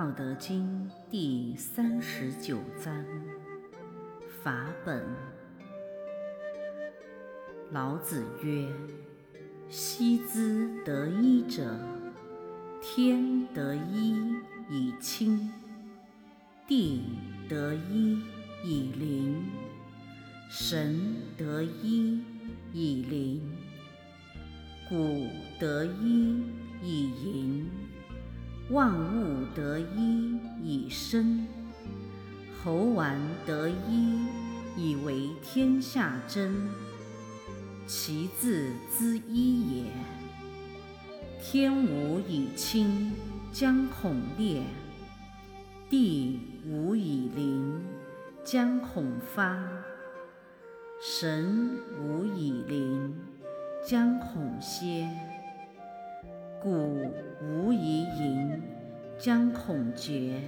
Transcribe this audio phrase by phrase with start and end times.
[0.00, 3.04] 道德经》第三十九章：
[4.42, 5.04] 法本。
[7.70, 8.72] 老子曰
[9.68, 11.78] ：“昔之得一者，
[12.80, 14.16] 天得一
[14.70, 15.52] 以清，
[16.66, 17.02] 地
[17.46, 18.22] 得一
[18.64, 19.50] 以灵，
[20.48, 20.98] 神
[21.36, 22.22] 得一
[22.72, 23.54] 以灵，
[24.88, 25.26] 谷
[25.58, 26.42] 得一
[26.82, 27.70] 以盈。”
[28.70, 31.44] 万物得一以生，
[32.62, 34.24] 猴丸得一
[34.76, 36.68] 以为天下真，
[37.88, 39.84] 其字之一也。
[41.42, 43.12] 天无以清，
[43.50, 44.62] 将恐裂；
[45.88, 47.82] 地无以灵，
[48.44, 49.56] 将恐发；
[51.02, 53.16] 神无以灵，
[53.84, 55.08] 将恐歇。
[56.62, 57.10] 古
[57.42, 58.62] 无以盈，
[59.18, 60.42] 将恐绝；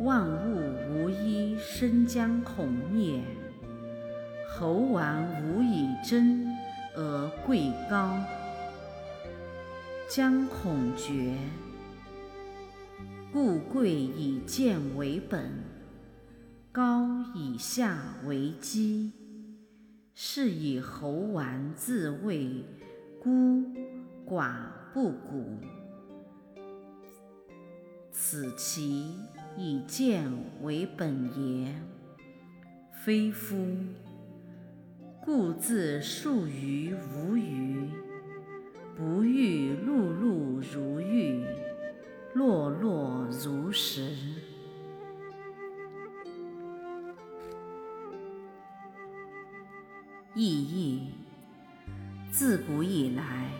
[0.00, 3.20] 万物无一生，将恐灭。
[4.48, 6.46] 猴丸无以争
[6.94, 8.16] 而贵高，
[10.08, 11.34] 将恐绝。
[13.32, 15.50] 故贵以贱为本，
[16.70, 19.10] 高以下为基。
[20.14, 22.64] 是以猴丸自谓
[23.20, 23.64] 孤。
[24.32, 24.54] 寡
[24.94, 25.58] 不古，
[28.10, 29.14] 此其
[29.58, 31.74] 以贱为本也。
[33.04, 33.76] 非夫，
[35.20, 37.90] 故自述于无余，
[38.96, 41.44] 不欲碌碌如玉，
[42.32, 44.16] 落落如石。
[50.34, 51.10] 意义：
[52.30, 53.50] 自古以来。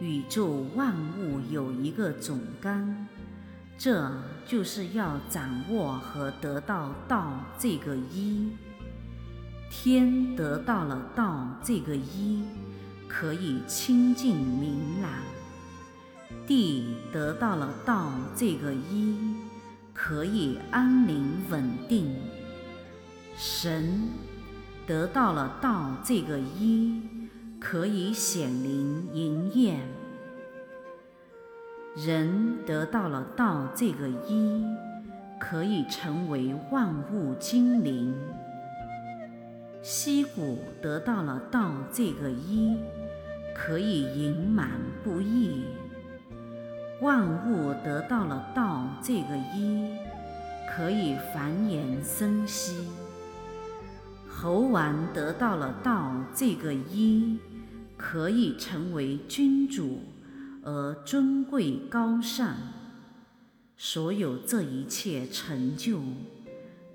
[0.00, 3.06] 宇宙万物有一个总纲，
[3.76, 4.10] 这
[4.46, 8.48] 就是要掌握和得到道这个一。
[9.70, 12.42] 天得到了道这个一，
[13.06, 15.10] 可以清净明朗；
[16.46, 19.34] 地得到了道这个一，
[19.92, 22.06] 可以安宁稳定；
[23.36, 24.08] 神
[24.86, 27.09] 得到了道这个一。
[27.60, 29.80] 可以显灵营验，
[31.94, 34.64] 人得到了道这个一，
[35.38, 38.14] 可以成为万物精灵；
[39.82, 42.78] 溪谷得到了道这个一，
[43.54, 44.70] 可以盈满
[45.04, 45.66] 不溢；
[47.02, 49.98] 万物得到了道这个一，
[50.66, 52.72] 可以繁衍生息；
[54.26, 57.38] 猴丸得到了道这个一。
[58.00, 59.98] 可以成为君主
[60.64, 62.56] 而尊贵高尚，
[63.76, 66.00] 所有这一切成就，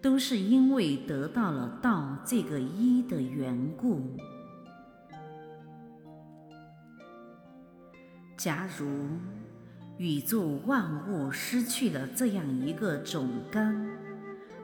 [0.00, 4.16] 都是因为得到了道这个一的缘故。
[8.38, 8.86] 假如
[9.98, 13.86] 宇宙万物失去了这样一个总纲，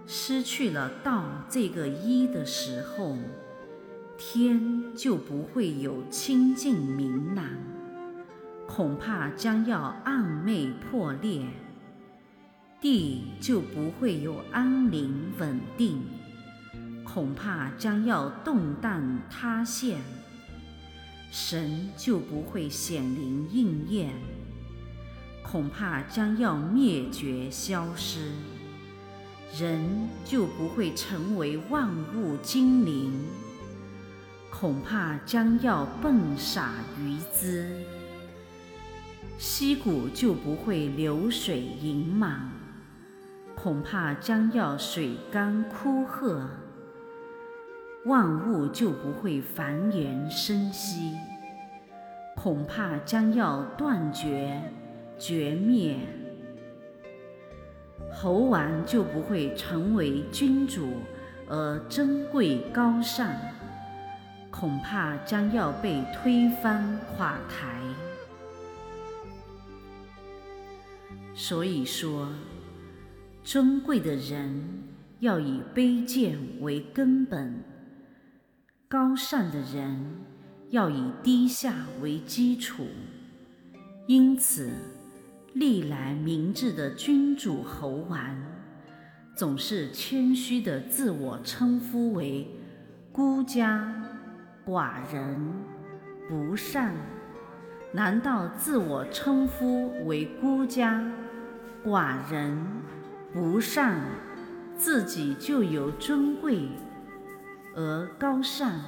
[0.07, 3.15] 失去了道这个一的时候，
[4.23, 7.47] 天就不会有清净明朗，
[8.69, 11.47] 恐怕将要暗昧破裂；
[12.83, 16.03] 地就不会有安宁稳定，
[17.03, 19.97] 恐怕将要动荡塌陷；
[21.33, 24.13] 神就不会显灵应验，
[25.43, 28.19] 恐怕将要灭绝消失；
[29.59, 29.83] 人
[30.27, 33.15] 就不会成为万物精灵。
[34.51, 37.67] 恐怕将要迸洒于兹，
[39.39, 42.51] 溪谷就不会流水盈满；
[43.55, 46.43] 恐怕将要水干枯涸，
[48.05, 51.17] 万物就不会繁衍生息；
[52.37, 54.61] 恐怕将要断绝
[55.17, 55.97] 绝灭，
[58.13, 60.87] 猴王就不会成为君主
[61.49, 63.33] 而珍贵高尚。
[64.51, 67.81] 恐怕将要被推翻垮台。
[71.35, 72.29] 所以说，
[73.43, 74.83] 尊贵的人
[75.21, 77.63] 要以卑贱为根本，
[78.89, 80.21] 高尚的人
[80.71, 82.87] 要以低下为基础。
[84.07, 84.71] 因此，
[85.55, 88.37] 历来明智的君主侯王，
[89.37, 92.47] 总是谦虚的自我称呼为
[93.13, 94.00] 孤家。
[94.71, 95.53] 寡人
[96.29, 96.95] 不善，
[97.91, 101.03] 难道自我称呼为孤家、
[101.85, 102.57] 寡人
[103.33, 104.01] 不善，
[104.77, 106.69] 自己就有尊贵；
[107.75, 108.79] 而高善，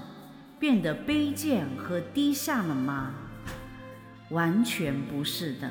[0.60, 3.12] 变得卑贱和低下了吗？
[4.30, 5.68] 完全不是的。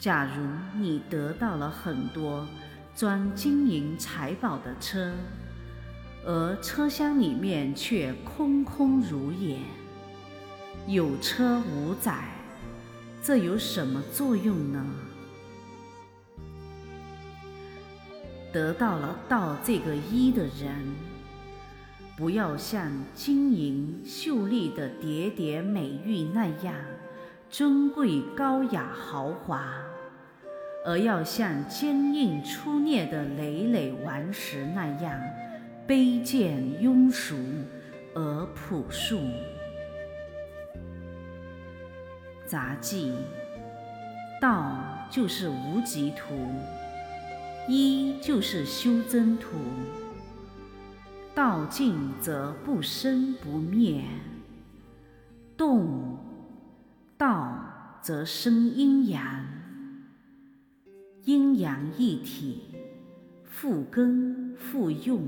[0.00, 0.42] 假如
[0.80, 2.44] 你得到了很多
[2.92, 5.12] 装金银财宝的车，
[6.24, 9.58] 而车厢里面却空空如也，
[10.86, 12.28] 有车无载，
[13.22, 14.84] 这有什么作用呢？
[18.52, 20.74] 得到了道这个一的人，
[22.16, 26.74] 不要像金银秀丽的叠叠美玉那样
[27.50, 29.70] 尊贵高雅豪华，
[30.84, 35.20] 而要像坚硬粗劣的累累顽石那样
[35.88, 37.34] 卑贱庸俗
[38.14, 39.22] 而朴素。
[42.44, 43.14] 杂记，
[44.38, 46.34] 道就是无极图。
[47.66, 49.56] 一就是修真图，
[51.34, 54.02] 道尽则不生不灭；
[55.56, 56.18] 动
[57.16, 59.46] 道则生阴阳，
[61.24, 62.74] 阴阳一体，
[63.44, 65.22] 复根复用，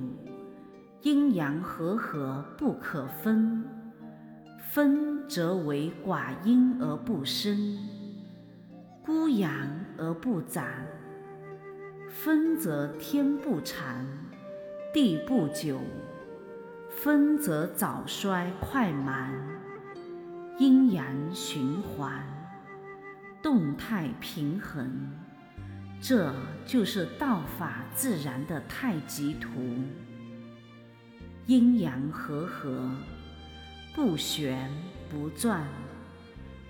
[1.02, 3.64] 阴阳和合不可分，
[4.58, 7.78] 分则为寡阴而不生，
[9.02, 9.50] 孤阳
[9.96, 10.62] 而不长。
[12.10, 14.06] 分则天不长，
[14.92, 15.78] 地不久；
[16.90, 19.32] 分则早衰快满，
[20.58, 22.22] 阴阳循环，
[23.40, 25.10] 动态平衡。
[25.98, 26.34] 这
[26.66, 29.48] 就是道法自然的太极图。
[31.50, 32.88] 阴阳和合，
[33.92, 34.70] 不旋
[35.10, 35.66] 不转，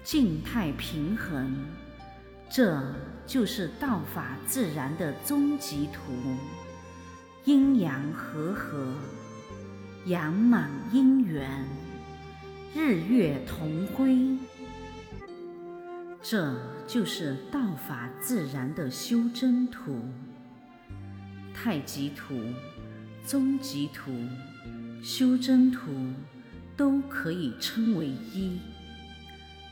[0.03, 1.55] 静态平衡。
[2.49, 2.83] 这
[3.27, 6.15] 就是道法自然的终极图，
[7.45, 8.95] 阴阳和合，
[10.07, 11.63] 阳满阴圆，
[12.75, 14.39] 日月同辉。
[16.23, 20.01] 这就是道法自然的修真图。
[21.53, 22.35] 太极图、
[23.27, 24.11] 终极图、
[25.03, 25.91] 修真图
[26.77, 28.59] 都可以称为一。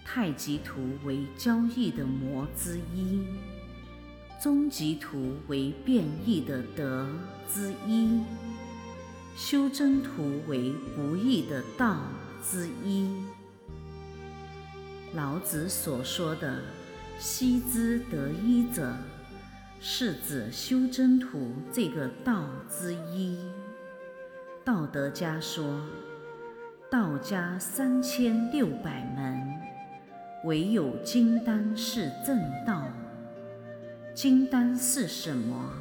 [0.04, 3.22] 太极图为交易的魔之一，
[4.42, 7.06] 终极图为变异的德
[7.52, 8.22] 之一，
[9.36, 12.00] 修真图为不易的道
[12.42, 13.10] 之一。
[15.14, 16.62] 老子所说的
[17.20, 18.96] “悉之得一者”，
[19.78, 23.38] 是指修真图这个道之一。
[24.69, 25.81] 道德家说，
[26.91, 29.50] 道家三千六百门。
[30.44, 32.87] 唯有金丹是正道。
[34.12, 35.73] 金丹是什么？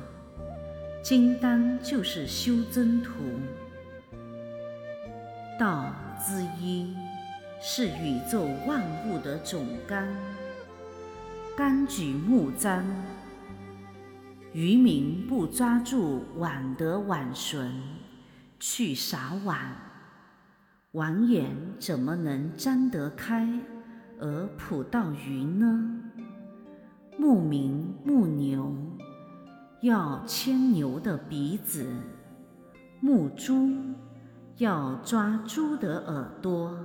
[1.04, 3.12] 金丹就是修真图。
[5.60, 5.94] 道
[6.26, 6.96] 之一
[7.60, 10.08] 是宇宙万物的总纲。
[11.58, 12.86] 纲举目张，
[14.54, 17.70] 渔民不抓住碗的碗绳
[18.60, 19.76] 去撒碗，
[20.92, 23.48] 碗眼怎么能张得开？
[24.20, 26.02] 而普到鱼呢？
[27.20, 28.76] 牧民牧牛
[29.82, 31.86] 要牵牛的鼻子，
[33.00, 33.70] 牧猪
[34.58, 36.76] 要抓猪的耳朵，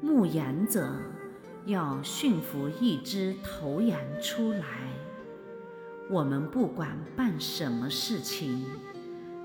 [0.00, 0.92] 牧羊者
[1.66, 4.64] 要驯服一只头羊出来。
[6.08, 8.64] 我们不管办什么事情，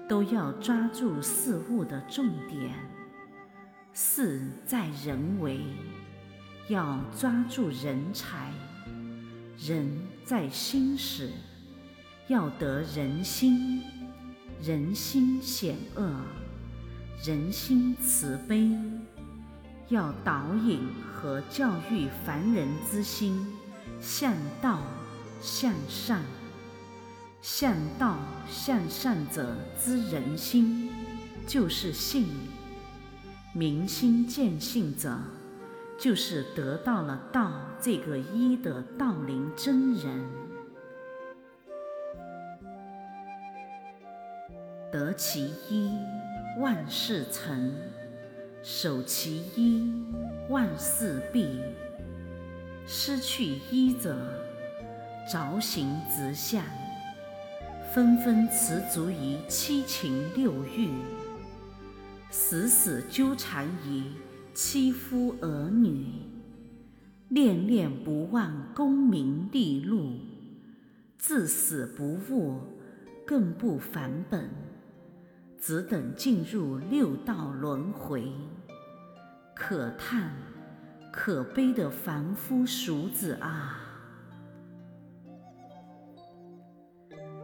[0.08, 2.74] 都要抓住事物的重点，
[3.94, 5.62] 事在人为。
[6.68, 8.52] 要抓住人才，
[9.60, 9.88] 人
[10.24, 11.30] 在心时，
[12.28, 13.84] 要得人心，
[14.60, 16.12] 人心险恶，
[17.24, 18.72] 人心慈悲，
[19.90, 23.46] 要导引和教育凡人之心
[24.02, 24.80] 向道
[25.40, 26.24] 向善，
[27.48, 28.18] 向道
[28.50, 30.90] 向善者之人心，
[31.46, 32.26] 就是信，
[33.54, 35.16] 明心见性者。
[35.98, 40.26] 就是得到了道这个一的道灵真人，
[44.92, 45.92] 得其一，
[46.60, 47.72] 万事成；
[48.64, 50.04] 守其一，
[50.50, 51.62] 万事毕。
[52.88, 54.18] 失去一者，
[55.32, 56.62] 着行直相，
[57.96, 60.90] 纷纷持足于七情六欲，
[62.30, 64.04] 死死纠缠于。
[64.54, 66.06] 妻夫儿女，
[67.30, 70.12] 恋恋不忘功名利禄，
[71.18, 72.60] 至死不悟，
[73.26, 74.50] 更不返本，
[75.58, 78.30] 只等进入六道轮回。
[79.56, 80.34] 可叹
[81.14, 83.85] 可悲的凡夫俗子啊！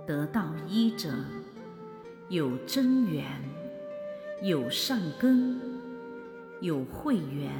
[0.05, 1.13] 得道医者，
[2.29, 3.25] 有真缘，
[4.41, 5.59] 有善根，
[6.59, 7.51] 有慧缘，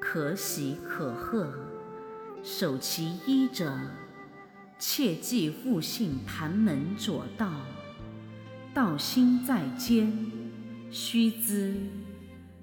[0.00, 1.52] 可喜可贺。
[2.42, 3.72] 守其一者，
[4.78, 7.50] 切忌误信盘门左道，
[8.72, 10.30] 道心在肩，
[10.90, 11.74] 须知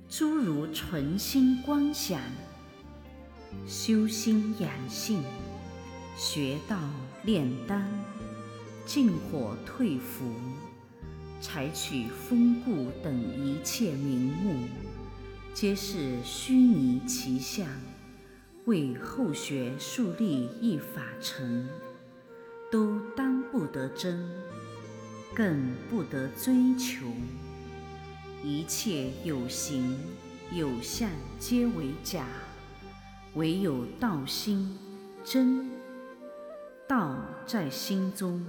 [0.09, 2.19] 诸如纯心观想，
[3.65, 5.23] 修心养性，
[6.15, 6.77] 学道
[7.23, 7.87] 炼丹。
[8.93, 10.25] 进火退伏，
[11.39, 14.67] 采取风固等一切名目，
[15.53, 17.65] 皆是虚拟其相，
[18.65, 21.69] 为后学树立一法尘，
[22.69, 24.29] 都当不得真，
[25.33, 27.05] 更不得追求。
[28.43, 29.97] 一切有形
[30.51, 32.25] 有相，皆为假，
[33.35, 34.77] 唯有道心
[35.23, 35.71] 真。
[36.89, 37.15] 道
[37.47, 38.45] 在心中。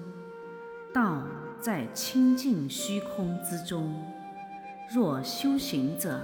[0.92, 1.22] 道
[1.58, 3.94] 在清净虚空之中。
[4.92, 6.20] 若修行者，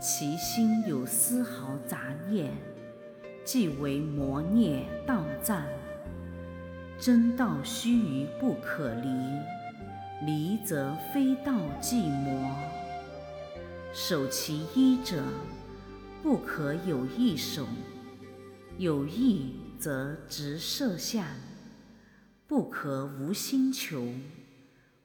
[0.00, 2.52] 其心有丝毫杂念，
[3.44, 5.64] 即为魔孽道障。
[7.00, 9.08] 真道须臾不可离，
[10.24, 12.54] 离则非道即魔。
[13.92, 15.24] 守其一者，
[16.22, 17.64] 不可有意守；
[18.78, 21.24] 有意则直摄相。
[22.50, 24.04] 不可无心求，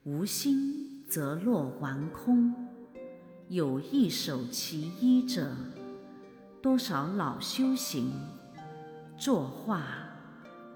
[0.03, 2.51] 无心则落顽空。
[3.49, 5.55] 有意守其一者，
[6.59, 8.11] 多少老修行
[9.15, 9.85] 作画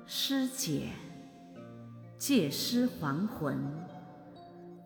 [0.05, 0.89] 师解，
[2.19, 3.57] 借尸还魂，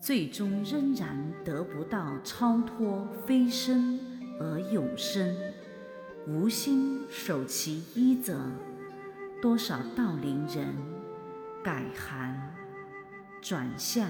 [0.00, 4.00] 最终仍然得不到超脱飞升
[4.40, 5.36] 而永生。
[6.26, 8.40] 无心守其一者，
[9.42, 10.93] 多少道林人。
[11.64, 12.38] 改行
[13.40, 14.06] 转向，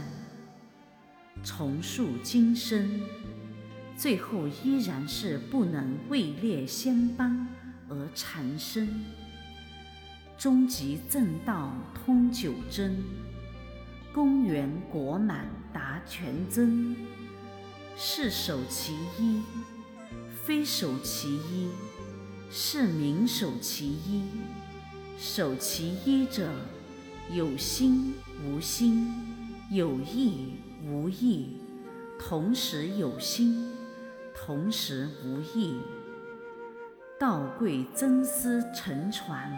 [1.45, 3.01] 重塑今生，
[3.97, 7.47] 最后依然是不能位列仙班
[7.89, 9.05] 而缠身。
[10.37, 13.01] 终极正道通九真，
[14.13, 16.97] 公园果满达全真。
[17.97, 19.43] 是守其一，
[20.45, 21.71] 非守其一，
[22.51, 24.25] 是名守其一。
[25.17, 26.51] 守其一者。
[27.33, 28.15] 有心
[28.45, 29.11] 无心，
[29.71, 31.57] 有意无意，
[32.19, 33.73] 同时有心，
[34.35, 35.81] 同时无意。
[37.19, 39.51] 道贵真师承传，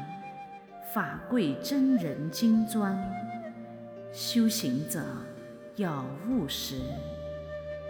[0.94, 2.96] 法贵真人精专。
[4.12, 5.04] 修行者
[5.74, 6.80] 要务实，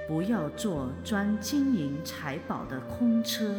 [0.08, 3.54] 不要做专金银财宝的空车，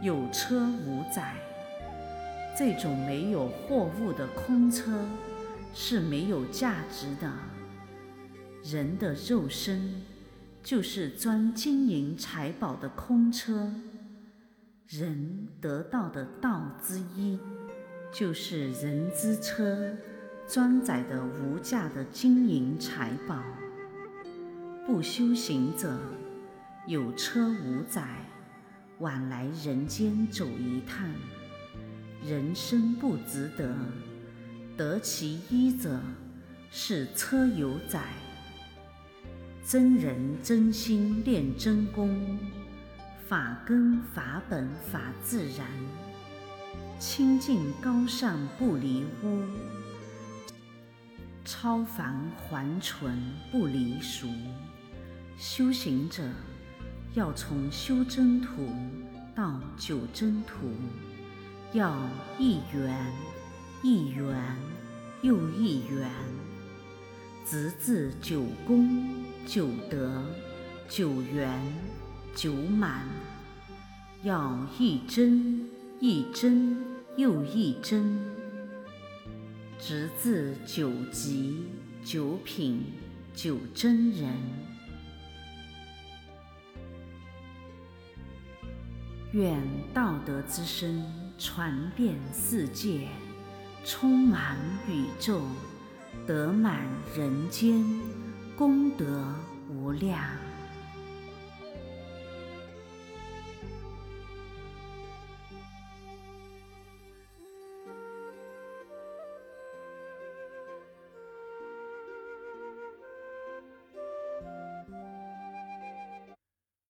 [0.00, 1.34] 有车无载。
[2.58, 5.06] 这种没有货物的空车
[5.72, 7.32] 是没有价值的。
[8.64, 10.02] 人的肉身
[10.60, 13.72] 就是装金银财宝的空车，
[14.88, 17.38] 人得到的道之一，
[18.12, 19.94] 就是人之车，
[20.48, 23.40] 装载的无价的金银财宝。
[24.84, 25.96] 不修行者
[26.88, 28.02] 有车无载，
[28.98, 31.08] 晚来人间走一趟。
[32.24, 33.74] 人生不值得，
[34.76, 36.00] 得其一者
[36.70, 38.02] 是车有载。
[39.64, 42.38] 真人真心练真功，
[43.28, 45.66] 法根法本法自然，
[46.98, 49.42] 清净高尚不离污，
[51.44, 53.16] 超凡还纯
[53.52, 54.26] 不离俗。
[55.36, 56.22] 修行者
[57.14, 58.68] 要从修真土
[59.36, 60.72] 到九真土。
[61.72, 61.94] 要
[62.38, 63.12] 一缘
[63.82, 64.56] 一缘
[65.20, 66.10] 又一缘，
[67.44, 69.04] 直至九功
[69.46, 70.24] 九德
[70.88, 71.60] 九缘
[72.34, 73.06] 九满。
[74.22, 75.68] 要一真
[76.00, 76.84] 一真
[77.16, 78.18] 又一真，
[79.78, 81.66] 直至九级
[82.02, 82.82] 九品
[83.34, 84.34] 九真人。
[89.32, 89.60] 愿
[89.92, 91.04] 道德之声
[91.38, 93.06] 传遍世界，
[93.84, 94.56] 充满
[94.88, 95.40] 宇宙，
[96.26, 96.82] 得满
[97.16, 97.84] 人间，
[98.56, 99.06] 功德
[99.68, 100.18] 无量。